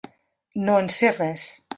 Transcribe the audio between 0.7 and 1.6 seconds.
en sé res.